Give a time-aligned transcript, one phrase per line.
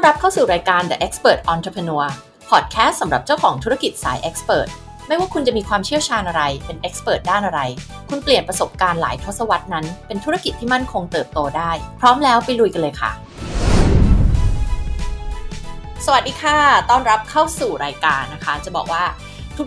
[0.00, 2.06] อนรับเข้าสู่รายการ The Expert Entrepreneur
[2.50, 4.68] Podcast สำหรับเจ้าของธุรกิจสาย Expert
[5.06, 7.60] ไม่ว่าคุณจะมีความเชี่ยวชาญอะไร เป็น Expert ด้านอะไร
[8.08, 13.10] คุณเปลี่ยนประสบการณ์หลายทศวรรษนั้น เป็นธุรกิจที่มั่นคงเติบโตได้ พร้อมแล้วไปลุยกันเลยค่ะ
[16.06, 16.58] สวัสดีค่ะ
[16.90, 19.04] ต้อนรับเข้าสู่รายการนะคะ จะบอกว่า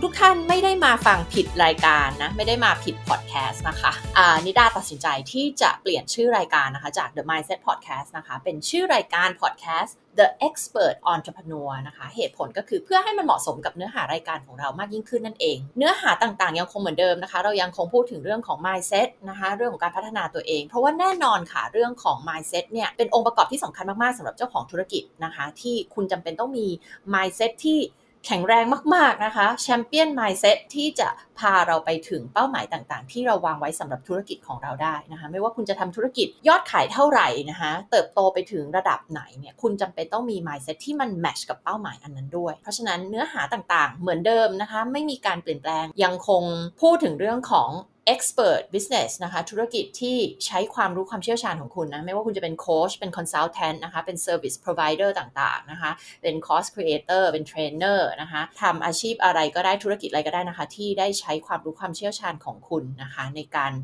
[0.02, 16.58] ทุกๆทท่านไม่ได้มาฟังผิดรายการนะ ไม่ได้มาผิดพอดแคสต์นะคะอ่านิดาตัดสินใจที่จะเปลี่ยนชื่อรายการนะคะ จาก The Mindset Podcast นะคะ เป็นชื่อรายการ Podcast The Expert Entrepreneur นะคะ เหตุผลก็คือเพื่อให้มันเหมาะสมกับเนื้อหารายการของเรามากยิ่งขึ้นนั่นเอง เนื้อหาต่างๆ
[16.58, 26.66] ยังคงเหมือนเดิมนะคะ เรายังคงพูดถึงเรื่องของ mindset นะคะ เรื่องของการพัฒนาตัวเอง เพราะว่าแน่นอนค่ะ เรื่องของ mindset เนี่ย เป็นองค์ประกอบที่สำคัญมากๆสำหรับเจ้าของธุรกิจนะคะ ที่คุณจำเป็นต้องมี
[27.14, 27.80] mindset ที่
[28.26, 28.64] แข็งแรง
[28.94, 44.80] มาก ๆ นะคะ champion mindset ที่จะพาเราไปถึงเป้าหมายต่าง ๆ ที่เราวางไว้สำหรับธุรกิจของเราได้นะคะ ไม่ว่าคุณจะทำธุรกิจยอดขายเท่าไหร่นะคะ เติบโตไปถึงระดับไหนเนี่ยคุณจำเป็นต้องมี mindset ที่มัน match กับเป้าหมายอันนั้นด้วย เพราะฉะนั้นเนื้อหาต่างๆ เหมือนเดิมนะคะ
[44.92, 46.42] ไม่มีการเปลี่ยนแปลงยังคง
[46.82, 47.70] พูดถึงเรื่องของ
[48.14, 50.16] expert business นะคะธุรกิจที่
[50.46, 55.90] ใช้ความรู้ความเชี่ยวชาญของคุณนะ ไม่ว่าคุณจะเป็นโค้ชเป็น consultant นะคะ เป็น service provider ต่างๆนะคะ
[56.22, 63.74] เป็น course creator เป็น trainer นะคะทำอาชีพอะไรก็ได้ธุรกิจอะไรก็ได้นะคะ ที่ได้ใช้ความรู้ความเชี่ยวชาญของคุณนะคะ ในการ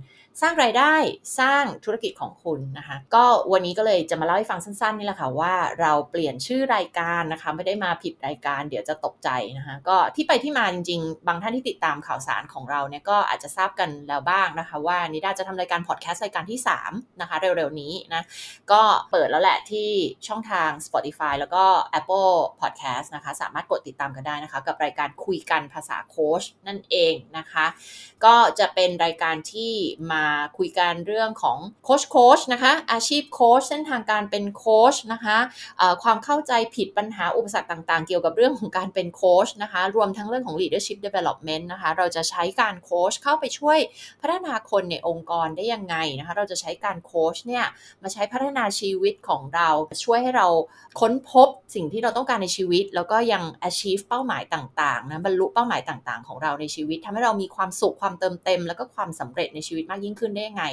[0.40, 0.94] สร้างรายได้
[1.40, 18.22] สร้างธุรกิจของคุณนะคะ ก็วันนี้ก็เลยจะมาเล่าให้ฟังสั้นๆนี่แหละค่ะว่าเราเปลี่ยนชื่อรายการนะคะ ไม่ได้มาผิดรายการเดี๋ยวจะตกใจนะคะ ก็ที่ไปที่มาจริง ๆ บางท่านที่ติดตามข่าวสารของเราเนี่ยก็อาจจะทราบกันแล้วบ้างนะคะ ว่านิดาจะทำรายการพอดแคสต์รายการที่ 3 นะคะ เร็วๆนี้นะ
[18.72, 19.88] ก็เปิดแล้วแหละที่
[20.26, 21.64] ช่องทาง Spotify แล้วก็
[21.98, 27.66] Apple Podcast นะคะ สามารถกดติดตามกันได้นะคะ กับรายการคุยกันภาษาโค้ชนั่นเองนะคะ
[28.24, 29.72] ก็จะเป็นรายการที่
[30.12, 30.24] มา
[30.58, 35.38] คุยกันเรื่องของโค้ชโค้ชนะคะอาชีพโค้ชเส้นทางการเป็นโค้ชนะคะ
[36.02, 43.78] ความเข้าใจผิดปัญหาอุปสรรคต่างๆ เกี่ยวกับเรื่องของการเป็นโค้ชนะคะ รวมทั้งเรื่องของ leadership development นะคะ เราจะใช้การโค้ชเข้าไปช่วย
[44.20, 47.64] พัฒนาคนในองค์กรได้ยังไงนะคะเราจะใช้การโค้ชเนี่ย
[48.02, 49.68] มาใช้พัฒนาชีวิตของเรา
[50.04, 50.48] ช่วยให้เรา
[51.00, 60.64] ค้นพบสิ่งที่เราต้องการในชีวิต แล้วก็ยัง achieve เป้าหมายต่างๆนะบรรลุเป้าหมายต่างๆ ของเราในชีวิตทำให้เรามีความสุขความเติมเต็ม แล้วก็ความสำเร็จในชีวิตมากยิ่งขึ้นได้ยังไง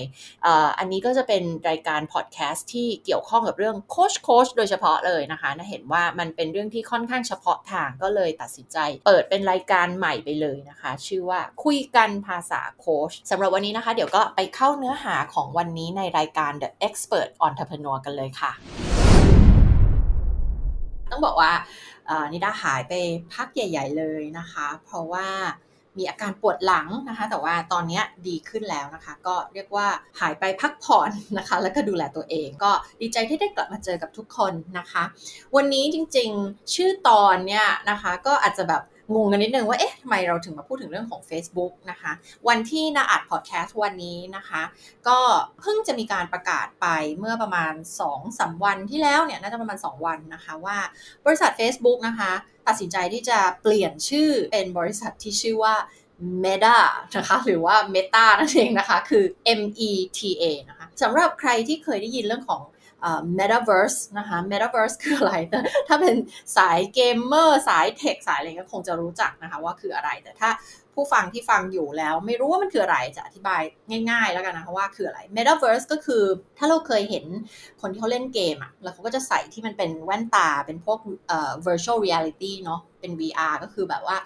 [0.80, 18.52] อันนี้ก็จะเป็นรายการพอดแคสต์ที่เกี่ยวข้องกับเรื่องโค้ชโค้ชโดยเฉพาะเลยนะคะนะเห็นว่ามันเป็นเรื่องที่ค่อนข้างเฉพาะทางก็เลยตัดสินใจ เปิดเป็นรายการใหม่ไปเลยนะคะ ชื่อว่าคุยกันภาษาโค้ชสำหรับวันนี้นะคะ เดี๋ยวก็ไปเข้าเนื้อหาของวันนี้ในรายการ The Expert Entrepreneur กันเลยค่ะ
[21.12, 21.52] ต้องบอกว่า
[22.32, 22.94] นิดาหายไป
[23.34, 25.28] พักใหญ่ ๆ เลยนะคะ เพราะว่า
[25.98, 29.88] มีอาการปวดหลังนะคะ แต่ว่าตอนนี้ดีขึ้นแล้วนะคะ ก็เรียกว่า
[30.20, 35.04] หายไปพักผ่อนนะคะ แล้วก็ดูแลตัวเองก็ดีใจที่ได้กลับมาเจอกับทุกคนนะคะ
[35.56, 38.82] วันนี้จริงๆ ชื่อตอนเนี่ยนะคะ ก็อาจจะแบบ
[39.16, 42.12] งงกันนิดนึงว่าเอ๊ะทำไมเราถึงมาพูดถึงเรื่องของ Facebook นะคะ
[42.47, 44.62] วันที่นาอัดพอดแคสต์วันนี้นะคะ
[45.07, 45.19] ก็
[45.62, 46.88] เพิ่งจะมีการประกาศไป
[47.19, 47.73] เมื่อประมาณ
[48.07, 50.78] 2สาวันที่แล้วเนี่ยน่าจะประมาณ 2 วันนะคะว่า
[51.25, 52.31] บริษัท Facebook นะคะ
[52.68, 55.75] ตัดสินใจที่จะเปลี่ยนชื่อเป็นบริษัทที่ชื่อว่า
[56.44, 56.78] Meta
[57.18, 59.24] นะคะหรือว่า Meta นั่นเองนะคะ คือ
[59.59, 62.62] M E T A นะคะสำหรับใครที่เคยได้ยินเรื่องของ
[63.38, 66.16] Metaverse นะคะ Metaverse คืออะไรแต่ถ้าเป็น
[66.58, 70.50] สายเกมเมอร์สายเทคสายอะไรก็คงจะรู้จักนะคะว่าคืออะไร แต่ถ้า
[70.94, 73.62] ผู้ฟังที่ฟังอยู่แล้ว ไม่รู้ว่ามันคืออะไรจะอธิบาย
[74.09, 76.24] ง่ายๆแล้วกันนะคะว่าคืออะไร Metaverse ก็คือ
[76.57, 77.25] ถ้าเราเคยเห็น
[77.81, 84.18] คนที่เขาเล่นเกมอะแล้วเขาก็จะใส่ที่มันเป็นแว่นตาเป็นพวกเอ่อ virtual reality เนาะเป็น VR ก็คือแบบว่า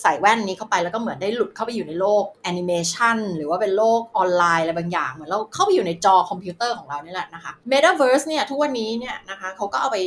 [0.00, 9.98] ใส่แว่นนี้เข้าไปแล้วก็เหมือนได้หลุดเข้าไปอยู่ในโลกแอนิเมชันหรือว่าเป็นโลกออนไลน์อะไรบางอย่าง เหมือนเราเข้าไปอยู่ในจอคอมพิวเตอร์ของเรานี่แหละนะคะ Metaverse เนี่ยทุกวันนี้เนี่ยนะคะเขาก็เอาไป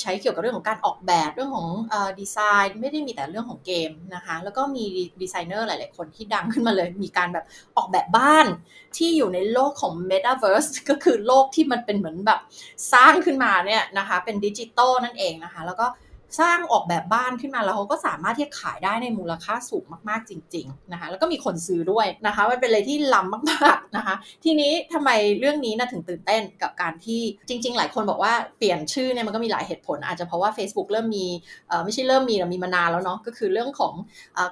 [0.00, 1.68] ใช้เกี่ยวกับเรื่องของการออกแบบเรื่องของ
[2.20, 4.84] ดีไซน์ไม่ได้มีแต่เรื่องของเกมนะคะแล้วก็มี
[5.22, 7.44] ดีไซเนอร์หลาย ๆ คนที่ดังขึ้นมาเลย มีการแบบ
[7.76, 8.46] ออกแบบบ้าน
[8.96, 12.40] ที่อยู่ในโลกของ Metaverse ก็คือโลกที่มันเป็นเหมือนแบบ
[12.92, 15.86] สร้างขึ้นมาเนี่ยนะคะเป็นดิจิตอลนั่นเองนะคะ แล้วก็
[16.40, 31.26] สร้างออกแบบบ้านขึ้นมาแล้วเขาก็สามารถที่จะขายได้ในมูลค่าสูงมากๆจริงๆนะคะแล้วก็มีคนซื้อด้วยนะคะมันเป็นอะไรที่ล้ำมากๆนะคะทีนี้ทำไมเรื่องนี้นะถึงตื่นเต้นกับการที่จริง ๆ หลายคนบอกว่าเปลี่ยนชื่อเนี่ยมันก็มีหลายเหตุผล อาจจะเพราะว่า Facebook เริ่มมี
[31.84, 33.94] ไม่ใช่เริ่มมีแต่มีมานานแล้วเนาะก็คือเรื่องของ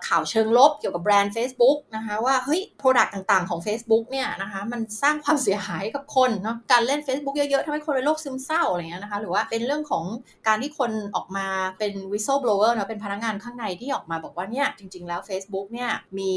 [0.08, 10.04] ข่าวเชิงลบเกี่ยวกับแบรนด์ Facebook นะคะว่าเฮ้ย product ต่างๆของ Facebook เนี่ยนะคะมันสร้างความเสียหายกับคนเนาะการเล่น Facebook เยอะๆทำให้คนเป็นโรคซึมเศร้าอะไรเงี้ยนะคะหรือว่าเป็นเรื่องของ
[10.46, 11.46] การที่คนออกมา
[11.78, 16.34] เป็น whistleblower นะเป็นพนักงานข้างในที่ออกมาบอกว่าเนี่ยจริง ๆ แล้ว Facebook เนี่ยมี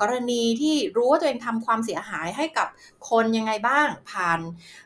[0.00, 2.68] กรณีที่รู้ว่าตัวเองทำความเสียหายให้กับ
[3.10, 4.40] คนยังไงบ้าง ผ่าน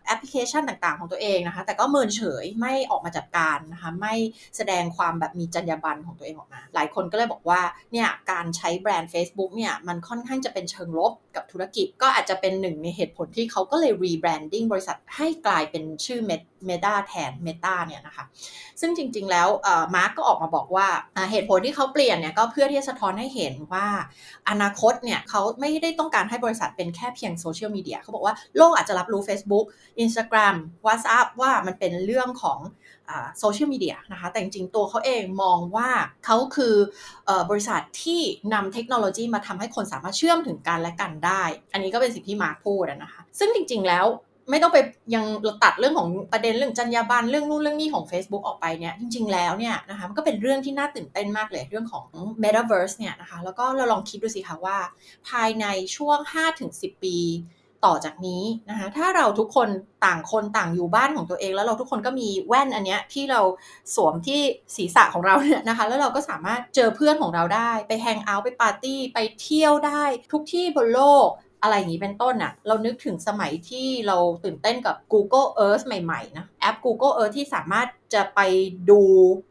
[0.07, 4.15] แอปพลิเคชันต่างๆ ของตัวเองนะคะ แต่ก็เมินเฉยไม่ออกมาจัดการนะคะไม่
[4.57, 7.61] แสดงความแบบมีจรรยาบรรณของตัวเองออกมา หลายคนก็เลยบอกว่า
[7.93, 16.21] เนี่ยการใช้แบรนด์ Facebook เนี่ยมันค่อนข้างจะเป็นเชิงลบกับธุรกิจ ก็อาจจะเป็นหนึ่งในเหตุผลที่เขาก็เลย rebranding บริษัทให้กลายเป็นชื่อ
[16.67, 18.25] Meta แทน Meta เนี่ยนะคะ
[18.81, 19.49] ซึ่งจริง ๆ แล้ว
[19.95, 20.89] มาร์กก็ออกมาบอกว่า
[21.31, 23.87] เหตุผลที่เขาเปลี่ยนเนี่ยก็เพื่อที่จะสะท้อนให้เห็นว่า
[24.49, 29.65] อนาคตเนี่ยเขาไม่ได้ต้องการให้บริษัทเป็นแค่เพียงโซเชียลมีเดียเขาบอกว่าโลกอาจจะรับรู้ Facebook
[30.05, 30.55] Instagram
[30.87, 32.59] WhatsApp ว่ามันเป็นเรื่องของ
[33.39, 35.91] โซเชียลมีเดียนะคะ แต่จริงๆ ตัวเขาเองมองว่า
[36.25, 36.75] เขาคือ
[37.51, 38.21] บริษัทที่
[38.55, 44.07] นำเทคโนโลยีมาทำให้คนสามารถเชื่อมถึงกันและกันได้ อันนี้ก็เป็นสิ่งที่มาร์คพูดนะคะ ซึ่งจริงๆแล้ว
[44.51, 44.79] ไม่ต้องไป
[45.15, 52.05] ยังเราตัดเรื่องของประเด็นเรื่องจรรยาบรรณเรื่องนู่นเรื่องนี้ของ Facebook ออกไปเนี่ยจริง ๆ แล้วเนี่ยนะคะมันก็เป็นเรื่องที่น่าตื่นเต้นมากเลยเรื่องของ
[52.43, 54.79] Metaverse เนี่ยนะคะแล้วก็เราลองคิดดูสิคะว่า
[55.29, 55.67] ภายใน
[55.97, 56.19] ช่วง
[56.61, 57.19] 5-10 ปี
[57.89, 59.69] ต่อจากนี้นะคะถ้าเราทุกคน
[60.05, 63.41] ต่างคนต่างอยู่บ้านของตัวเอง แล้วเราทุกคนก็มีแว่นอันเนี้ยที่เรา
[63.95, 64.41] สวมที่
[64.77, 70.03] ศีรษะของเราเนี่ยนะคะ แล้วเราก็สามารถเจอเพื่อนของเราได้ ไปแฮงเอาท์ไปปาร์ตี้ไปเที่ยวได้
[70.33, 71.29] ทุกที่บนโลก
[71.63, 78.41] อะไรอย่างนี้เป็นต้นอะเรานึกถึงสมัยที่เราตื่นเต้นกับ Google Earth ใหม่ ๆ นะ แอป Google Earth ที่สามารถจะไป
[78.91, 79.01] ดู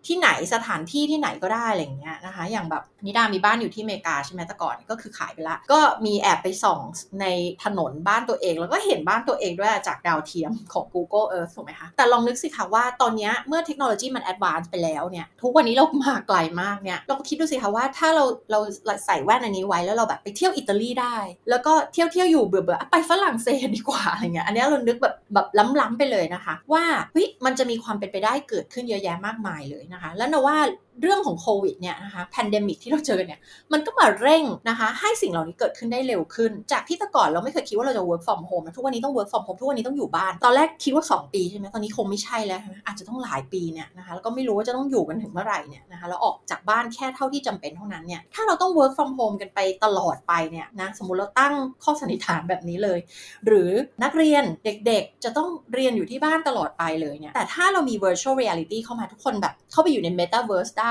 [0.07, 6.79] ที่ไหนสถานที่ที่ไหนก็ได้อะไรเงี้ยนะคะ อย่างแบบนิดามีบ้านอยู่ที่อเมริกาใช่ไหมแต่ก่อนก็คือขายไปละ ก็มีแอบไปส่อง
[7.21, 7.25] ใน
[7.63, 18.59] ถนนบ้านตัวเอง แล้วก็เห็นบ้านตัวเองด้วยจากดาวเทียมของ Google Earth ถูกไหมคะ แต่ลองนึกสิคะว่าตอนนี้เมื่อเทคโนโลยีมัน advance ไปแล้วเนี่ย ทุกวันนี้เรามาไกลมากเนี่ยเราคิดดูสิคะว่าถ้าเราเรา
[19.05, 21.17] ใส่แว่นอันนี้ไว้แล้วเราแบบไปเที่ยวอิตาลีได้
[21.49, 25.47] แล้วก็เที่ยวเที่ยวอยู่เบื่อเบื่อไปฝรั่งเศสดีกว่าอะไรเงี้ยอันนี้เรานึกแบบแบบ
[25.81, 30.57] ล้ำๆไปเลยนะคะ ว่าเฮ้ยมันจะมีความเป็นไปได้เกิดขึ้นเยอะแยะมากมายเลยนะคะ แล้วนะว่า
[31.01, 33.39] เรื่องของโควิดเนี่ยนะคะ pandemic ที่เราเจอเนี่ย
[33.73, 49.35] มันก็มาเร่งนะคะให้สิ่งเหล่านี้เกิดขึ้นได้เร็วขึ้น จากที่แต่ก่อนเราไม่เคยคิดว่าเราจะ work from home ทุกวันนี้ต้อง work from home ทุกวันนี้ต้องอยู่บ้าน ตอนแรกคิดว่า 2 ปีใช่ไหมตอนนี้คงไม่ใช่แล้วอาจจะต้องหลายปีเนี่ยนะคะแล้วก็ไม่รู้ว่าจะต้องอยู่กันถึงเมื่อไหร่เนี่ยนะคะแล้วออกจากบ้านแค่เท่าที่จำเป็นเท่านั้นเนี่ยถ้าเราต้อง work from home
[49.41, 51.53] กันไปตลอดไปเนี่ยนะสมมุติเราตั้ง
[51.83, 52.99] ข้อสันนิษฐานแบบนี้เลย
[53.45, 53.69] หรือ
[54.03, 60.87] นักเรียนเด็กๆ จะต้องเรียนอยู่ที่บ้านตลอดไปเลยเนี่ยแต่ถ้าเรามี virtual reality เข้ามาทุกคนแบบเข้าไปอยู่ใน metaverse ได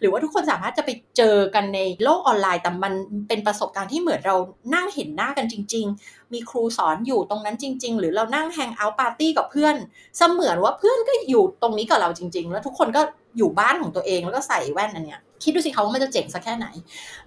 [0.00, 2.92] หรือว่าทุกคนสามารถจะไปเจอกันในโลกออนไลน์ แต่มัน
[3.28, 4.36] เป็นประสบการณ์ที่เหมือนเรา
[4.74, 9.74] นั่งเห็นหน้ากันจริง ๆ มีครูสอนอยู่ตรงนั้นจริง ๆ หรือเรานั่งแฮงเอาท์ปาร์ตี้กับเพื่อน
[10.16, 13.02] เสมือนว่าเพื่อนก็อยู่ตรงนี้กับเราจริง ๆ แล้วทุกคนก็
[13.36, 16.66] อยู่บ้านของตัวเองแล้วก็ใส่แว่นอันเนี้ยคิดดูสิคะว่ามันจะเจ๋งสักแค่ไหน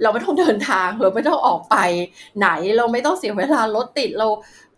[0.01, 1.75] เราไม่ต้องเดินทางเราไม่ต้องออกไป
[2.39, 4.27] ไหนเราไม่ต้องเสียเวลารถติดเรา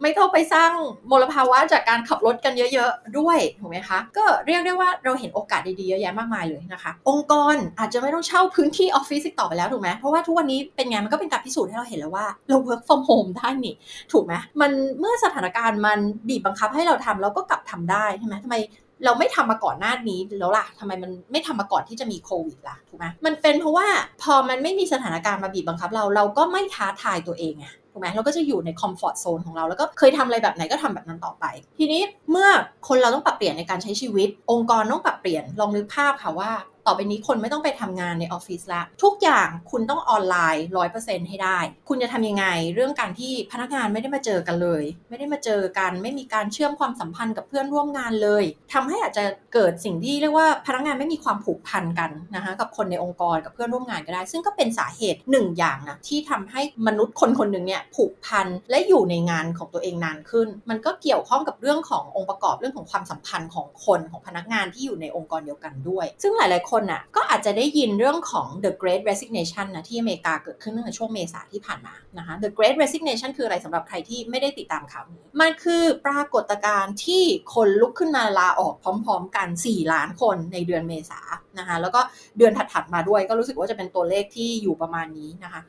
[0.02, 0.72] ไม่ต้องไปสร้าง
[1.12, 13.76] มลภาวะจากการขับรถกันเยอะๆด้วยถูกไหมคะ ก็เรียกได้ว่าเราเห็นโอกาสดีๆเยอะแยะมากมายเลยนะคะ องค์กรอาจจะไม่ต้องเช่าพื้นที่ออฟฟิศต่อไปแล้วถูกไหมเพราะว่าทุกวันนี้เป็นไงมันก็เป็นการพิสูจน์ให้เราเห็นแล้วว่าเรา work from home ได้นี่
[14.12, 18.58] ถูกไหมมันเมื่อสถานการณ์มันบีบบังคับให้เราทำเราก็กลับทำได้ใช่ไหมทำไม
[19.06, 23.88] เราไม่ทำมาก่อนหน้านี้แล้วล่ะทำไมมันไม่ทำมาก่อนที่จะมีโควิดล่ะถูกไหมมันเป็นเพราะว่า
[24.22, 31.46] พอมันไม่มีสถานการณ์มาบีบบังคับเราเราก็ไม่ท้าทายตัวเองไงถูกไหมเราก็จะอยู่ในคอมฟอร์ทโซนของเรา แล้วก็เคยทำอะไรแบบไหนก็ทำแบบนั้นต่อไป
[31.78, 32.02] ทีนี้
[32.32, 32.50] เมื่อ
[32.88, 36.52] คนเราต้องปรับเปลี่ยนในการใช้ชีวิต องค์กรต้องปรับเปลี่ยนลองนึกภาพค่ะว่า
[36.92, 41.60] ต่อไปนี้คนไม่ต้องไปทำงานในออฟฟิศละ ทุกอย่างคุณต้องออนไลน์ร้อยเปอร์เซ็นให้ได้
[41.90, 42.46] คุณจะทำยังไง
[42.76, 48.44] เรื่องการที่พนักงานไม่ได้มาเจอกันเลย ไม่ได้มาเจอกัน ไม่มีการเชื่อมความสัมพันธ์กับเพื่อนร่วมงานเลย
[48.74, 79.48] ทำให้อาจจะเกิดสิ่งที่เรียกว่าพนักงานไม่มีความผูกพันกันนะคะกับคนในองค์กรกับเพื่อนร่วมงานก็ได้ ซึ่งก็เป็นสาเหตุหนึ่งอย่างนะที่ทำให้มนุษย์คนคนหนึ่งเนี่ยผูกพันและอยู่ในงานของตัวเองนานขึ้น มันก็เกี่ยวข้องกับเรื่องขององค์ประกอบเรื่องของความสัมพันธ์ของคนของพนักงานที่อยู่ในองค์กรเดียวกันด้วย ซึ่งหลาย ๆ คนอะก็อาจจะได้ยินเรื่องของ the great resignation นะที่อเมริกาเกิดขึ้นตั้งแต่ช่วงเมษาที่ผ่านมานะคะ the great resignation คืออะไรสำหรับใครที่ไม่ได้ติดตามข่าวนี้มันคือปรากฏการณ์ที่คนลุกขึ้นมาลาออกพร้อม ๆ กัน
[79.70, 81.22] 4 ล้านคนในเดือนเมษา
[81.60, 82.02] นะคะแล้วก็
[82.38, 85.62] เดือนถัดๆมาด้วยก็รู้สึกว่าจะเป็นตัวเลขที่อยู่ประมาณนี้นะคะ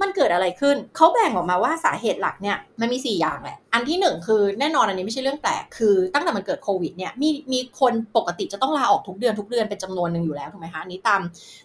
[0.00, 11.20] มันเกิดอะไรขึ้น เขาแบ่งออกมาว่าสาเหตุหลักเนี่ยมันมี 4 อย่างแหละ อันที่ 1 คือแน่นอนอันนี้ไม่ใช่เรื่องแปลก คือตั้งแต่มันเกิดโควิดเนี่ยมีมีคนปกติจะต้องลาออกทุกเดือนทุกเดือนเป็นจำนวนหนึ่งอยู่แล้วถูกไหมคะอันนี้ตาม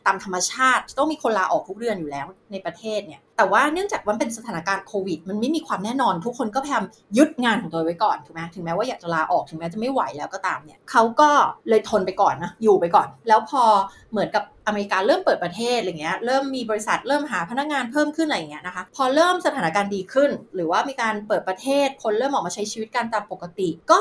[0.06, 6.86] ตามธรรมชาติต้องมีคนลาออกทุกเดือนอยู่แล้วในประเทศเนี่ย แต่ว่าเนื่องจากมันเป็นสถานการณ์โควิด มันไม่มีความแน่นอน ทุกคนก็พยายาม
[7.18, 11.30] ยึดงานของตัวไว้ก่อนถูกไหมถึงแม้ว่าอยากจะลาออกถึงแม้จะไม่ไหวแล้วก็ตามเนี่ยเขาก็
[11.70, 13.64] เลยทนไปก่อนนะอยู่ไปก่อน แล้วพอ
[14.12, 24.00] เหมือนกับอเมริกาเริ่มเปิดประเทศอะไรเงี้ยเริ่มมีบริษัทเริ่มหาพนักงานเพิ่มขึ้นอะไรเงี้ยนะคะพอเริ่มสถานการณ์ดีขึ้น หรือว่ามีการเปิดประเทศคนเริ่มออกมาใช้ชีวิตกันตามปกติ ก็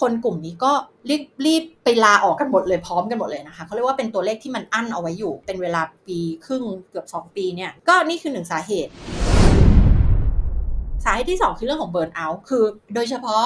[0.00, 0.72] คนกลุ่มนี้ก็
[1.08, 8.92] รีบรีบไปลาออกกันหมดเลยพร้อมกันหมดเลยนะคะเขาเรียกว่าเป็นตัวเลขที่มันอั้นเอาไว้อยู่ เป็นเวลาปีครึ่งเกือบ 2 ปีเนี่ยก็นี่คือหนึ่งสาเหตุ
[11.04, 13.44] สาเหตุที่ 2 คือเรื่องของเบิร์นเอาท์คือ โดยเฉพาะ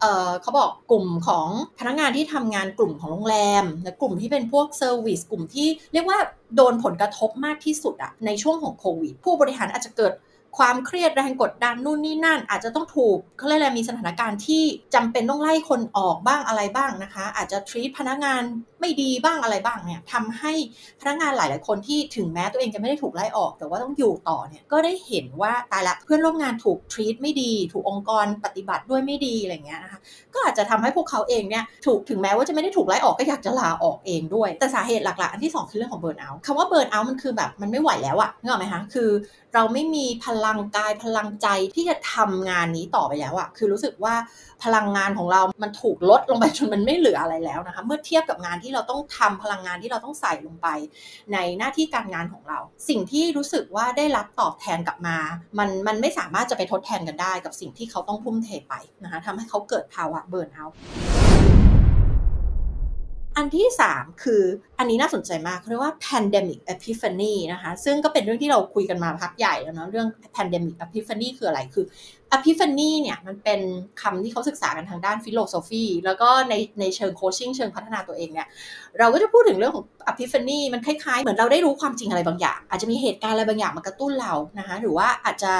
[0.00, 6.18] เเขาบอกกลุ่มของพนักงานที่ทำงานกลุ่มของโรงแรมและกลุ่มที่เป็นพวกเซอร์วิสกลุ่มที่เรียกว่า
[6.56, 10.12] โดนผลกระทบมากที่สุดอะในช่วงของโควิด ผู้บริหารอาจจะเกิด
[10.58, 14.62] ความเครียดแรงกดดันนู่นนี่นั่น อาจจะต้องถูกเขาเรียกอะไรมีสถานการณ์ที่
[14.94, 18.42] จำเป็นต้องไล่คนออกบ้างอะไรบ้างนะคะ อาจจะทรีตพนักงาน
[18.80, 20.52] ไม่ดีบ้างอะไรบ้างเนี่ยทำให้
[21.00, 30.00] พนักงานหลาย ๆ คนที่ถึงแม้ตัวเองจะไม่ได้ถูกไล่ออก แต่ว่าต้องอยู่ต่อเนี่ยก็ได้เห็นว่าตายละเพื่อนร่วมงานถูกทรีตไม่ดี ถูกองค์กรปฏิบัติด้วยไม่ดีอะไรเงี้ยนะคะ
[30.34, 39.08] ก็อาจจะทำให้พวกเขาเองเนี่ยถูกถึงแม้ว่าจะไม่ได้ถูกไล่ออกก็อยากจะลาออกเองด้วย แต่สาเหตุหลัก ๆ อันที่ 2 คือเรื่องของเบิร์นเอาท์คำว่าเบิร์นเอาท์มันคือแบบมันไม่ไหวแล้วอะนึกออกไหมคะคือ
[39.54, 44.14] เราไม่มีพลังกายพลังใจที่จะทำงานนี้ต่อไปแล้วอะคือรู้สึกว่า
[44.64, 50.68] พลังงานของเรา มันถูกลดลงไปจนมันไม่เหลืออะไรแล้วนะคะ เมื่อเทียบกับงานที่เราต้องทำพลังงานที่เราต้องใส่ลงไป
[51.32, 55.16] ในหน้าที่การงานของเรา สิ่งที่รู้สึกว่าได้รับตอบแทนกลับมา
[55.58, 61.57] มันมันไม่สามารถจะไปทดแทนกันได้กับสิ่งที่เขาต้องทุ่มเทไปนะคะทำให้เขาเกิดภาวะ burnout
[63.38, 64.42] อันที่ 3 คือ
[64.78, 71.84] อันนี้น่าสนใจมากเรียกว่า pandemic epiphany นะคะ ซึ่งก็เป็นเรื่องที่เราคุยกันมาพักใหญ่แล้วเนาะเรื่อง pandemic epiphany คืออะไรคือ
[72.36, 73.60] epiphany เนี่ยมันเป็น
[74.00, 78.48] คำที่เขาศึกษากันทางด้าน philosophy แล้วก็ในในเชิง coaching เชิงพัฒนาตัวเองเนี่ย
[78.98, 85.52] เราก็จะพูดถึงเรื่องของ epiphany มันคล้ายๆ เหมือนเราได้รู้ความจริงอะไรบางอย่าง อาจจะมีเหตุการณ์อะไรบางอย่างมากระตุ้นเรานะคะหรือว่าอาจจะ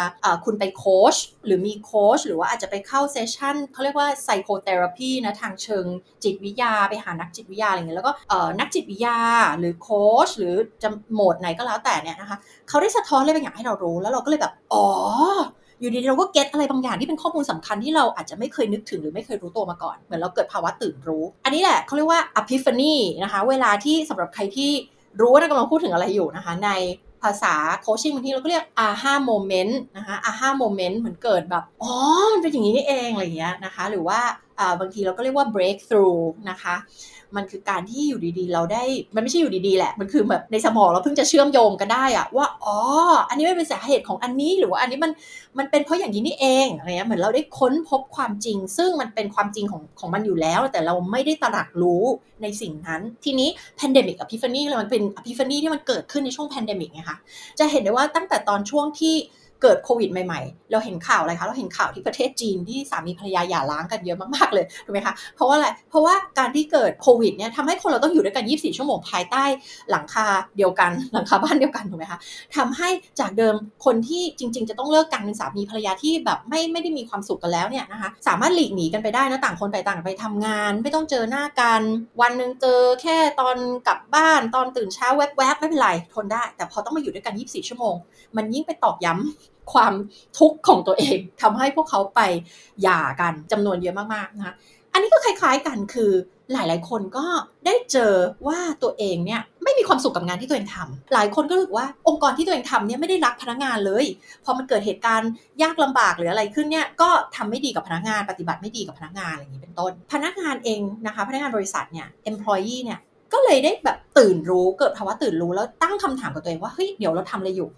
[0.44, 5.84] คุณไปโคชหรือมีโคชหรือว่าอาจจะไปเข้า session เขาเรียกว่า psychotherapy นะทางเชิง
[6.24, 8.12] จิตวิทยาไปหานักจิตวิทยาอะไรเงี้ยแล้วก็
[8.60, 9.18] นักจิตวิทยา
[9.58, 9.90] หรือโค
[10.26, 14.86] ชหรือจะโหมดไหนก็แล้วแต่เนี่ยนะคะเขาได้สะท้อนอะไรบางอย่างให้เรารู้แล้วเราก็เลยแบบอ๋อ
[15.80, 24.70] อยู่ดีเราก็ get อะไรบางอย่างที่เป็นข้อมูลสำคัญที่เราอาจจะไม่เคยนึกถึงหรือไม่เคยรู้ตัวมาก่อน เหมือนเราเกิดภาวะตื่นรู้ อันนี้แหละเขาเรียกว่า epiphany นะคะ เวลาที่สำหรับใครที่
[25.20, 26.70] รู้ว่าเรากำลังพูดถึงอะไรอยู่นะคะ ใน
[27.22, 31.94] ภาษาโคชชิ่งบางทีเราก็เรียก aha moment นะคะ aha moment เหมือนเกิดแบบ อ๋อ
[32.32, 34.20] มันเป็นอย่างนี้นี่เองอะไรอย่างเงี้ยนะคะ หรือว่า
[34.80, 36.76] บางทีเราก็เรียกว่า breakthrough นะคะ
[37.36, 38.82] มันคือการที่อยู่ดีๆ เราได้
[39.14, 42.76] มันไม่ใช่อยู่ดีๆ แหละ มันคือแบบในสมองเราเพิ่งจะเชื่อมโยงกันได้อะว่า อ๋อ
[43.28, 45.12] อันนี้ไม่เป็นสาเหตุของอันนี้ หรือว่าอันนี้มัน
[45.58, 52.04] มันเป็นเพราะอย่างนี้นี่เองอะไรเงี้ย เหมือนเราได้ค้นพบความจริง ซึ่งมันเป็นความจริงของของมันอยู่แล้ว แต่เราไม่ได้ตระหนักรู้
[52.42, 53.48] ในสิ่งนั้น ทีนี้
[53.78, 57.18] pandemic epiphany เลยมันเป็น epiphany ที่มันเกิดขึ้นในช่วง pandemic ไงคะ
[57.58, 59.14] จะเห็นได้ว่าตั้งแต่ตอนช่วงที่
[59.62, 69.44] เกิดโควิดใหม่ๆ เราเห็นข่าวอะไรคะ เราเห็นข่าวที่ประเทศจีนที่สามีภรรยาหย่าร้างกันเยอะมากๆเลยถูกไหมคะ เพราะว่าอะไร เพราะว่าการที่เกิดโควิดเนี่ยทำให้คนเราต้องอยู่ด้วยกัน 24 ชั่วโมงภายใต้
[69.90, 72.18] หลังคาเดียวกัน หลังคาบ้านเดียวกันถูกไหมคะ
[72.56, 72.88] ทำให้
[73.20, 81.82] จากเดิมคนที่จริง ๆ จะต้องเลิกกันเป็นสามีภรรยาที่แบบไม่ไม่ได้มีความสุขกันแล้วเนี่ยนะคะสามารถหลีกหนีกันไปได้นะต่างคนไปต่างไปทำงาน ไม่ต้องเจอหน้ากัน
[82.20, 87.94] วันหนึ่งเจอแค่ตอนกลับบ้านตอนตื่นเช้าแวบๆไม่เป็นไรทนได้ แต่พอต้องมาอยู่ด้วยกัน 24 ชั่วโมง
[88.36, 89.94] มันยิ่งไปตอกย้ำ ความ
[90.38, 92.20] ทุกข์ของตัวเองทำให้พวกเขาไป
[92.82, 94.54] หย่ากันจำนวนเยอะมากๆนะคะ
[94.92, 96.12] อันนี้ก็คล้าย ๆกันคือ
[96.52, 97.26] หลายๆ คนก็
[97.66, 98.12] ได้เจอ
[98.48, 104.04] ว่าตัวเองเนี่ยไม่มีความสุขกับงานที่ตัวเองทำหลายคนก็รู้สึกว่าองค์กรที่ตัวเองทำเนี่ยไม่ได้รักพนักงานเลย
[104.44, 105.30] พอมันเกิดเหตุการณ์
[105.62, 112.98] ยากลำบากหรืออะไรขึ้นเนี่ยก็ทำไม่ดีกับพนักงาน ปฏิบัติไม่ดีกับพนักงานอะไรอย่างนี้เป็นต้น พนักงานเองนะคะพนักงานบริษัทเนี่ย employee เนี่ย
[113.32, 117.68] ก็เลยได้แบบตื่นรู้เกิดภาวะตื่นรู้แล้วตั้งคำถามกับตัวเองว่าเฮ้ยเดี๋ยวเราทำอะไรอยู่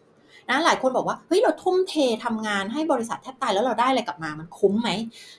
[0.51, 4.91] นะหลายคนบอกว่าเฮ้ยเราทุ่มเททำงานให้บริษัทแทบตายแล้วเราได้อะไรกลับมามันคุ้มไหม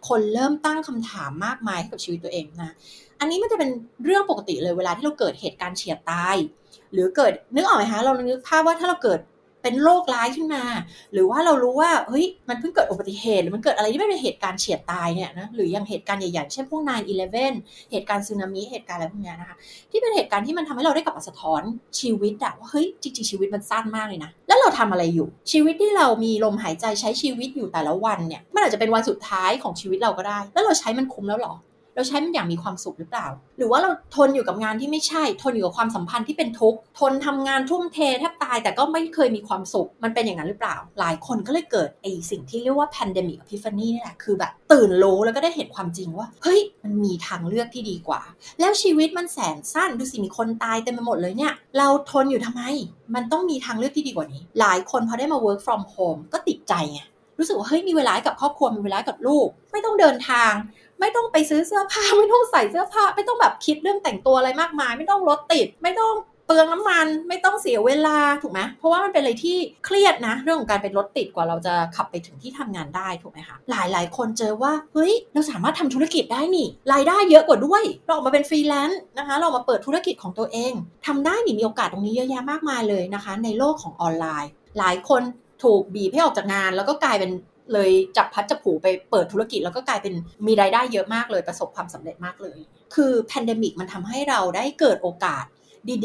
[0.10, 2.72] คนเริ่มตั้งคำถามมากมายกับชีวิตตัวเองนะ
[3.20, 3.70] อันนี้มันจะเป็น
[4.06, 6.36] เรื่องปกติเลยเวลาที่เราเกิดเหตุการณ์เฉียดตาย
[6.94, 9.20] หรือเกิดนึกออกไหมคะเรานึกภาพว่าถ้าเราเกิด
[9.64, 10.64] เป็นโรคร้ายขึ้นมา
[11.14, 16.82] หรือว่าเรารู้ว่าเฮ้ยมันเพิ่งเกิดอุบัติเหตุหรือมันเกิดอะไรที่ไม่เป็นเหตุการณ์เฉียดตายเนี่ยนะหรืออย่างเหตุการณ์ใหญ่ๆเช่นพวก
[17.36, 19.58] 9-11 เหตุการณ์สึนามิเหตุการณ์อะไรพวกนี้นะคะ
[19.92, 21.62] ที่เป็นเหตุการณ์ที่มันทำให้เราได้กลับมาสะท้อน
[22.00, 31.56] ชีวิตอะว่าเฮ้ยจริงๆชีวิตมันสั้นมากเลยนะแล้วเราทำอะไรอยู่ ชีวิตที่เรามีลมหายใจใช้ชีวิตอยู่แต่ละวันเนี่ยมันอาจจะเป็นวันสุดท้ายของชีวิตเราก็ได้ แล้วเราใช้มันคุ้มแล้วหรอ
[31.96, 48.22] เราใช้มันอย่างมีความสุขหรือเปล่า หรือว่าเราทนอยู่กับงานที่ไม่ใช่ ทนอยู่กับความสัมพันธ์ที่เป็นทุกข์ ทนทำงานทุ่มเทแทบตาย แต่ก็ไม่เคยมีความสุข มันเป็นอย่างนั้นหรือเปล่า หลายคนก็เลยเกิดไอสิ่งที่เรียกว่า pandemic epiphany นี่แหละ คือแบบตื่นรู้แล้วก็ได้เห็นความจริงว่า เฮ้ย มันมีทางเลือกที่ดีกว่า
[48.60, 52.64] แล้วชีวิตมันแสนสั้น ดูสิมีคนตายเต็มไปหมดเลยเนี่ย เราทนอยู่ทำไม
[53.16, 57.02] มันต้องมีทางเลือกที่ดีกว่านี้ หลายคนพอได้มา work from home ก็ติดใจไง
[57.38, 60.52] รู้สึกว่าเฮ้ยมีเวลากับครอบครัวมีเวลากับลูก ไม่ต้องเดินทาง
[61.02, 66.14] ไม่ต้องไปซื้อเสื้อผ้า ไม่ต้องใส่เสื้อผ้า ไม่ต้องแบบคิดเรื่องแต่งตัวอะไรมากมาย ไม่ต้องรถติด ไม่ต้อง
[66.52, 80.74] ปลืองน้ำมัน ไม่ต้องเสียเวลาถูกไหมเพราะว่ามันเป็นอะไรที่เครียดนะ เรื่องของการเป็นรถติดกว่าเราจะขับไปถึงที่ทำงานได้ถูกไหมคะหลายหลายคนเจอว่าเฮ้ยเราสามารถทำธุรกิจได้นี่รายได้เยอะกว่าด้วย เราออกมาเป็นฟรีแลนซ์นะคะเรามาเปิดธุรกิจของตัวเอง
[81.06, 85.22] ทำได้นี่มีโอกาสตรงนี้เยอะแยะมากมายเลยนะคะ ในโลกของออนไลน์ หลายคน
[85.64, 87.32] ถูกบีบให้ออกจากงานแล้วก็กลายเป็น
[87.74, 90.14] เลยจับพลัดจับผลูไปเปิดธุรกิจแล้วก็กลายเป็น
[90.48, 92.60] มีรายได้เยอะมากเลยประสบความสำเร็จมากเลย
[92.96, 95.46] คือ pandemic มันทำให้เราได้เกิดโอกาส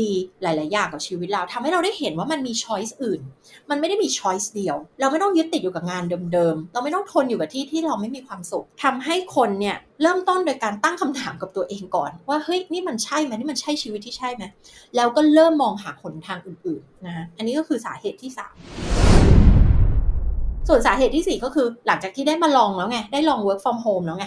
[0.02, 3.20] ดีๆ หลาย ๆ อย่างกับชีวิตเราทำให้เราได้เห็นว่ามันมี choice อื่น
[3.70, 14.44] มันไม่ได้มี choice เดียว เราไม่ต้องยึดติดอยู่กับงานเดิม ๆ เราไม่ต้องทนอยู่กับที่ที่เราไม่มีความสุขทำให้คนเนี่ยเริ่มต้นโดยการตั้งคำถามกับตัวเองก่อน ว่าเฮ้ยนี่มันใช่ไหมนี่มันใช่ชีวิตที่ใช่ไหม
[14.96, 18.95] แล้วก็เริ่มมองหาหนทางอื่น ๆ นะฮะอันนี้ก็คือสาเหตุที่3
[20.68, 24.26] ส่วนสาเหตุที่ 4 ก็คือหลังจากที่ได้มาลองแล้วไง ได้ลอง work from home แล้วไง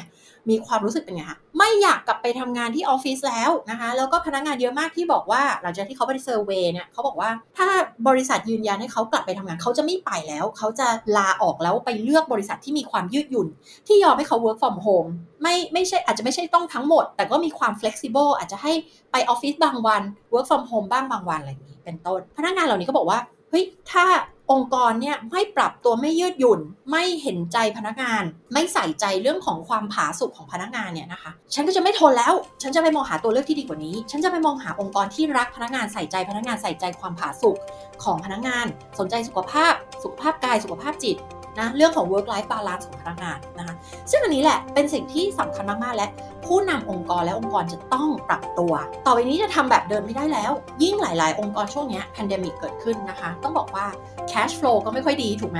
[0.49, 7.67] มีความรู้สึกเป็นไงคะ ไม่อยากกลับไปทำงานที่ออฟฟิศแล้วนะคะ แล้วก็พนักงานเยอะมากที่บอกว่า หลังจากที่เขาไปเซอร์เวยเนี่ยเขาบอกว่าถ้า
[8.07, 13.47] บริษัทยืนยันให้เขากลับไปทำงานเขาจะไม่ไปแล้ว เขาจะลาออกแล้วไปเลือกบริษัทที่มีความยืดหยุ่น
[13.87, 15.09] ที่ยอมให้เขา work from home
[15.41, 18.73] ไม่ไม่ใช่อาจจะไม่ใช่ต้องทั้งหมด แต่ก็มีความ flexible อาจจะให้
[19.11, 20.01] ไปออฟฟิศบางวัน
[20.33, 23.19] work from home บ้างบางวันอะไรอย่างนี้เป็นต้น พนักงานเหล่านี้ก็บอกว่า
[23.49, 24.05] เฮ้ยถ้า
[24.51, 26.59] องค์กรเนี่ยไม่ปรับตัวไม่ยืดหยุ่น
[26.91, 37.57] ไม่เห็นใจพนักงาน ไม่ใส่ใจเรื่องของความผาสุกของพนักงานเนี่ยนะคะ ฉันก็จะไม่ทนแล้ว ฉันจะไปมองหาตัวเลือกที่ดีกว่านี้ ฉันจะไปมองหาองค์กรที่รักพนักงานใส่ใจพนักงานใส่ใจความผาสุก
[38.03, 38.65] ของพนักงาน
[38.99, 41.17] สนใจสุขภาพ สุขภาพกายสุขภาพจิต
[41.59, 43.75] นะเรื่องของ work life balance ของพนักงานนะคะ
[44.11, 46.07] ซึ่งอันนี้แหละเป็นสิ่งที่สำคัญมาก ๆ และ
[46.45, 48.73] ผู้นำองค์กรและองค์กรจะต้องปรับตัว
[49.05, 50.51] ต่อไปนี้จะทำแบบเดิมไม่ได้แล้ว
[50.83, 53.85] ยิ่งหลาย ๆ องค์กรช่วงนี้ pandemic เกิดขึ้นนะคะ ต้องบอกว่า
[54.31, 55.59] cash flow ก็ไม่ค่อยดีถูกไหม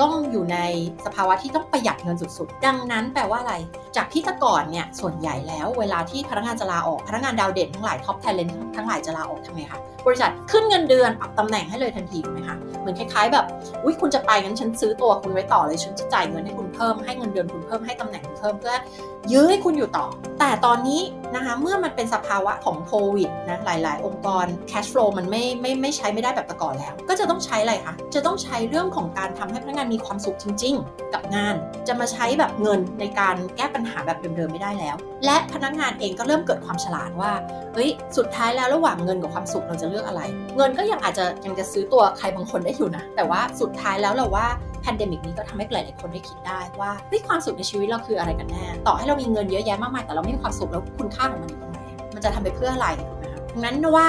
[0.00, 0.58] ต้องอยู่ใน
[1.06, 3.54] สภาวะที่ต้องประหยัดเงินสุดๆ ดังนั้นแปลว่าอะไร
[3.96, 13.44] จากที่แต่ก่อนเนี่ยส่วนใหญ่แล้วเวลาที่พนักงานจะลาออกพนักงานดาวเด่นทั้งหลายท็อป a l เลนทั้งหลายจะลาออกทำไมคะบริษัทขึ้นเงินเดือนปรับตำแหน่งให้เลยทันทีไหมคะเหมือนคล้ายๆ แบบ
[13.84, 18.76] อุ้ยคุณจะไปงั้นฉันซื้อตัวคุณไว้ต่อเลยฉันจะจ่ายเงินให้คุณเพิ่มให้เงินเดือนคุณเพิ่มให้ตำแหน่งคุณเพิ่มเพื่อ
[19.32, 20.06] ยื้อให้คุณอยู่ต่อ
[20.40, 21.00] แต่ตอนนี้
[21.34, 31.54] นะคะเมื่อมันเป็นสภาวะของโควิดนะหลาย ๆ องค์กร cash flow มันไม่ไม่ไม่ใช้ไม่ได้แบบแต่ก่อนแล้ว ก็จะต้องใช้อะไรคะจะต้องใช้เรื่องของการทำให้พนักงานมีความสุขจริง ๆ กับงาน
[31.88, 37.32] จะมาใช้แบบเงินในการแก้ปัญหาแบบเดิมๆไม่ได้แล้ว และพนักงานเองก็เริ่มเกิดความฉลาดว่า
[37.74, 40.22] เฮ้ยสุดท้ายแล้วระหว่างเงินกับความสุขเราจะเลือกอะไร
[40.56, 44.46] เงินก็ยังอาจจะยังจะซื้อตัวใครบางคนได้อยู่นะ แต่ว่าสุดท้ายแล้วเราว่า
[44.80, 51.80] pandemic นี้ก็ทำให้หลายๆคนได้คิดได้ว่าเฮ้ยความสุขในชีวิตเราคืออะไรกันแน่ต่อให้เรามีเงินเยอะแยะมากมายแต่เราไม่มีความสุขแล้วคุณค่าของมันอยู่ตรงไหน
[52.14, 52.88] มันจะทำไปเพื่ออะไร
[53.22, 54.06] นะคะดังนั้นว่า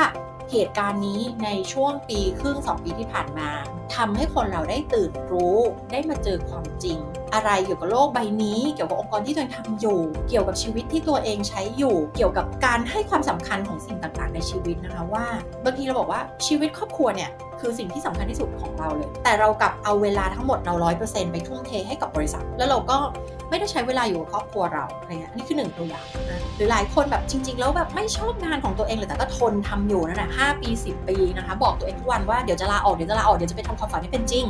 [0.52, 3.50] เหตุการณ์นี้ในช่วงปีครึ่งสองปีที่ผ่านมา
[3.96, 5.58] ทำให้คนเราได้ตื่นรู้
[5.92, 7.00] ได้มาเจอความจริง
[7.34, 15.26] อะไรเกี่ยวกับโลกใบนี้ เกี่ยวกับองค์กรที่ตัวเองทำอยู่ เกี่ยวกับชีวิตที่ตัวเองใช้อยู่ เกี่ยวกับการให้ความสำคัญของสิ่งต่างๆ ในชีวิตนะคะว่า
[15.64, 22.98] บางทีเราบอกว่าชีวิตครอบครัวเนี่ยคือสิ่งที่สำคัญที่สุดของเราเลย แต่เรากลับเอาเวลาทั้งหมดเราร้อยเปอร์เซ็นต์ไปทุ่มเทให้กับบริษัท แล้วเราก็
[23.50, 34.46] ไม่ได้ใช้เวลาอยู่กับครอบครัวเราอะไรเงี้ยนี่คือหนึ่งตัวอย่างนะหรือหลายคนแบบจริง ๆ แล้วแบบไม่ชอบงานของตัวเองเลยแต่ก็ทนทำอยู่นั่นแหละห้าปีสิบปีนะคะ บอกตัวเองทุกวันว่าเดี๋ยวจะลาออกเดี๋ยวจะลาออกเดี๋ยวจะไปทำความฝันให้เป็นจริง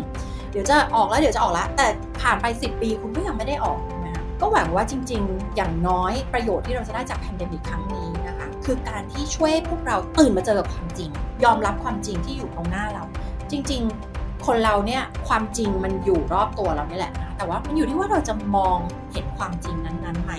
[0.51, 1.87] เดี๋ยวจะออกแล้วเดี๋ยวจะออกแล้วแต่
[2.21, 11.09] ผ่านไป10 ปีคุณก็ยังไม่ได้ออกนะคะก็หวังว่าจริง ๆ อย่างน้อยประโยชน์ที่เราจะได้จาก pandemic ครั้งนี้นะคะคือการที่ช่วยพวกเราตื่นมาเจอกับความจริง
[11.43, 13.03] ยอมรับความจริงที่อยู่ตรงหน้าเรา
[13.51, 13.81] จริง
[14.13, 18.77] ๆ คนเราเนี่ยความจริงมันอยู่รอบตัวเรานี่แหละนะแต่ว่ามันอยู่ที่ว่าเราจะมอง
[19.13, 20.31] เห็นความจริงนั้นๆไหม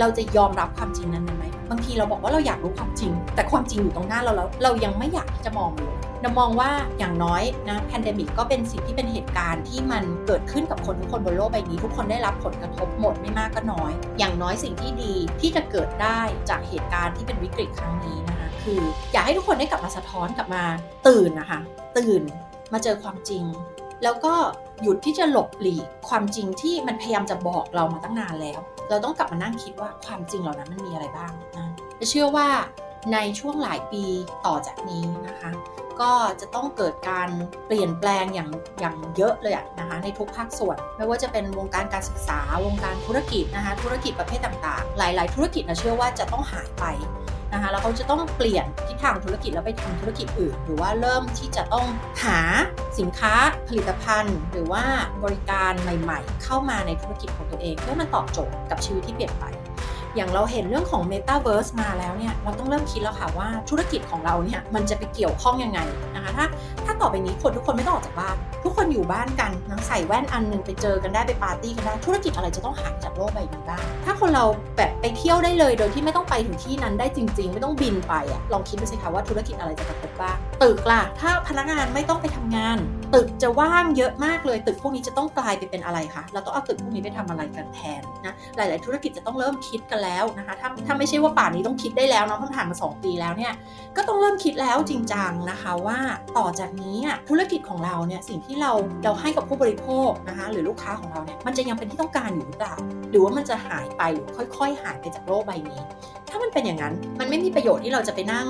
[0.00, 18.80] เราจะยอมรับความจริงนั้นไหม บางทีเราบอกว่าเราอยากรู้ความจริง แต่ความจริงอยู่ตรงหน้าเราแล้ว เรายังไม่อยากจะมองเลยเรามองว่าอย่างน้อยนะแพนเดมิกก็เป็นสิ่งที่เป็นเหตุการณ์ที่มันเกิดขึ้นกับคนทุกคนบนโลกใบนี้ ทุกคนได้รับผลกระทบหมดไม่มากก็น้อย อย่างน้อยสิ่งที่ดีที่จะเกิดได้จากเหตุการณ์ที่เป็นวิกฤตครั้งนี้นะคะคือ
[19.12, 20.64] อยากให้ทุกคนได้กลับมาสะท้อนกลับมา
[21.06, 21.60] ตื่นนะคะ
[21.98, 22.22] ตื่น
[22.72, 23.44] มาเจอความจริง
[24.02, 24.34] แล้วก็
[24.82, 31.68] หยุดที่จะหลบหลีกความจริงที่มันพยายามจะบอกเรามาตั้งนานแล้ว เราต้องกลับมานั่งคิดว่าความจริงเหล่านั้นมันมีอะไรบ้างนะ
[32.10, 32.48] เชื่อว่า
[33.12, 34.04] ในช่วงหลายปี
[34.46, 35.50] ต่อจากนี้นะคะ
[36.00, 37.28] ก็จะต้องเกิดการ
[37.66, 46.84] เปลี่ยนแปลงอย่างอย่างเยอะเลยนะคะในทุกภาคส่วน ไม่ว่าจะเป็นวงการการศึกษาวงการธุรกิจนะคะธุรกิจประเภทต่างๆ หลาย ๆ ธุรกิจนะเชื่อว่าจะต้องหายไป
[47.54, 51.86] นะคะแล้วเขาจะต้องเปลี่ยนทิศทางธุรกิจแล้วไปทำธุรกิจอื่น หรือว่าเริ่มที่จะต้อง
[52.24, 52.38] หา
[52.98, 53.34] สินค้า
[53.68, 54.84] ผลิตภัณฑ์ หรือว่า
[55.24, 59.44] บริการใหม่ๆ เข้ามาในธุรกิจของตัวเอง เพื่อมันตอบโจทย์กับชีวิตที่เปลี่ยนไป
[60.16, 65.80] อย่างเราเห็นเรื่องของ Metaverse มาแล้วเนี่ยเราต้องเริ่มคิดแล้วค่ะว่าธุรกิจของเราเนี่ยมันจะไปเกี่ยวข้องยังไง
[66.14, 74.44] นะคะถ้าาต่อไปนี้คนทุกคนไม่ต้องออกจากบ้าน ทุกคนอยู่บ้านกันนังใส่แว่นอันนึงไปเจอกันได้ไปปาร์ตี้กันได้ธุรกิจอะไรจะต้องหายจากโลกใบนี้บ้างถ้าคนเรา
[74.76, 82.78] แบบไปเที่ยวได้เลย โดยที่ไม่ต้องไปถึงที่นั้นได้จริง ๆ ไม่ต้องบินไปอะลองคิดดูสิคะว่าธุรกิจอะไรจะกระทบบ้าง ตึกล่ะ ถ้าพนักงานไม่ต้องไปทำงาน
[83.14, 93.52] ตึกจะว่างเยอะมากเลย ตึกพวกนี้จะต้องกลายไปเป็นอะไรคะ เราต้องเอาตึกพวกนี้ไปทำอะไรกันแทนนะ หลาย ๆ ธุรกิจจะต้องเริ่มคิดกันแล้วนะคะ ถ้าถ้าไม่ใช่ว่าป่านนี้ต้องคิดได้แล้วเนาะเพราะผ่านมา2ปีแล้วเนี่ย
[93.96, 95.98] ก็ต้องเริ่มคิดแล้วจริงจังนะคะว่า
[96.38, 96.98] ต่อจากนี้
[97.28, 98.72] ธุรกิจของเราเนี่ยสิ่งที่เรา
[99.04, 102.74] เราให้กับผู้บริโภคนะคะ หรือลูกค้าของเราเนี่ยมันจะยังเป็นที่ต้องการอยู่หรือเปล่า
[103.10, 105.82] หรือว่ามันจะหายไปหรือค่อย ๆ หายไปจากโลกใบนี้
[106.36, 108.46] ถ้ามันเป็นอย่างนั้นมันไม่มีประโยชน์ที่เราจะไปนั่ง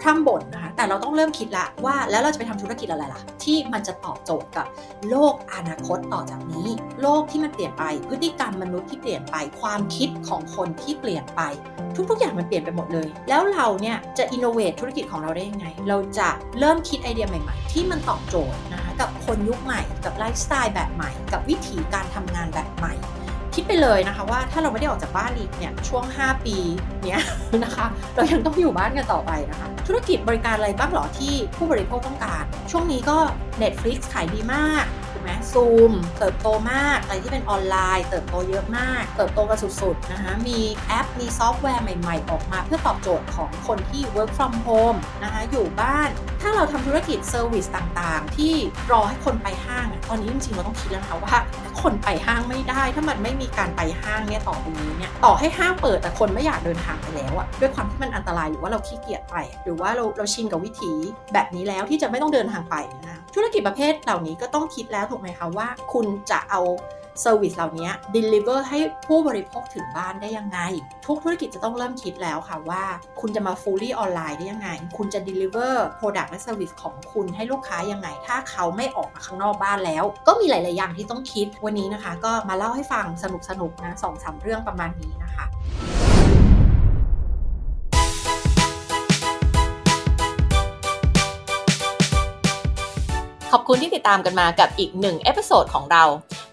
[0.00, 4.66] พร่ำบ่นนะคะ แต่เราต้องเริ่มคิดละว่าแล้วเราจะไปทำธุรกิจอะไรล่ะ ที่มันจะตอบโจทย์กับ
[5.10, 6.68] โลกอนาคตต่อจากนี้
[7.02, 11.40] โลกที่มันเปลี่ยนไป พฤติกรรมมนุษย์ที่เปลี่ยนไป ความคิดของคนที่เปลี่ยนไป
[12.10, 22.94] ทุกๆ อย่างมันเปลี่ยนไปหมดเลย แล้วเราเนี่ยจะ innovate ธุรกิจของเราได้ยังไง เราจะเริ่มคิดไอเดียใหม่ๆ ที่มันตอบโจทย์นะคะกับคนยุคใหม่ กับไลฟ์สไตล์แบบใหม่ กับวิถีการทำงานแบบใหม่
[23.54, 26.56] คิดไปเลยนะคะว่าถ้าเราไม่ได้ออกจากบ้านอีกเนี่ยช่วง 5 ปี
[27.06, 27.22] เนี้ย
[27.64, 27.86] นะคะ
[28.16, 33.18] เรายังต้องอยู่บ้านกันต่อไปนะคะธุรกิจบริการอะไรบ้างหรอที่ผู้บริโภคต้องการ ช่วงนี้ก็
[33.62, 40.58] Netflix ขายดีมากถูก ไหมซูมเติบโตมากอะไรที่เป็นออนไลน์ เติบโตเยอะมาก เติบโตกันสุดๆนะคะมี
[40.88, 46.08] แอปมีซอฟต์แวร์ใหม่ๆ ออกมาเพื่อตอบโจทย์ของคนที่ work from home นะคะอยู่บ้าน
[46.42, 48.54] ถ้าเราทำธุรกิจ service ต่างๆ ที่
[48.90, 51.36] รอให้คนไปห้าง ตอนนี้จริงๆเราต้องคิดแล้วนะคะว่า
[51.82, 60.92] คนไปห้างไม่ได้ ถ้ามันไม่มีการไปห้างเนี่ยต่อไปนี้เนี่ยต่อให้ห้างเปิดแต่คนไม่อยากเดินทางไปแล้วอะด้วยความที่มันอันตรายหรือว่าเราขี้เกียจไป หรือว่าเราเราชินกับวิถี
[61.32, 66.60] แบบนี้แล้วที่จะไม่ต้องเดินทางไปนะคะ ธุรกิจประเภทเหล่านี้ก็ต้องคิดแล้วถูกไหมคะว่าคุณจะเอา
[67.22, 70.58] เซอร์วิสเหล่านี้ deliver ให้ผู้บริโภคถึงบ้านได้ยังไง
[71.06, 72.82] ทุกธุรกิจจะต้องเริ่มคิดแล้วค่ะว่า
[73.20, 83.24] คุณจะมา fully ออนไลน์ได้ยังไง คุณจะ deliver product และ service ของคุณให้ลูกค้ายังไง ถ้าเขาไม่ออกมาข้างนอกบ้านแล้ว ก็มีหลาย ๆ อย่างที่ต้องคิดวันนี้นะคะ ก็มาเล่าให้ฟังส
[83.60, 85.44] นุกๆนะสองสามเรื่องประมาณนี้นะคะ
[93.56, 96.04] ขอบคุณที่ติดตามกันมากับอีกหนึ่ง episode ของเรา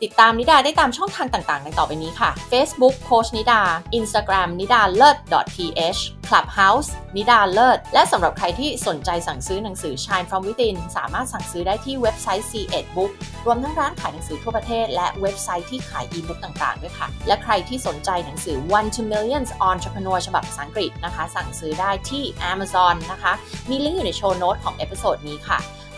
[0.03, 3.61] ติดตามนิดาได้ตามช่องทางต่างๆในต่อไปนี้ค่ะ Facebook โคชนิดา
[3.97, 5.17] Instagram นิดาเลิศ
[5.55, 13.11] .th Clubhouse นิดาเลิศ และสำหรับใครที่สนใจสั่งซื้อหนังสือ Shine from Within สามารถสั่งซื้อได้ที่เว็บไซต์ SE-ED Book
[13.45, 23.33] รวมทั้งร้านขายหนังสือทั่วประเทศ และเว็บไซต์ที่ขายอีบุ๊กต่างๆด้วยค่ะ และใครที่สนใจหนังสือ One to Millions Entrepreneur ฉบับภาษาอังกฤษนะคะ สั่งซื้อได้ที่ Amazon นะคะ
[23.69, 25.59] มีลิงก์อยู่ใน show note ของ episode นี้ค่ะ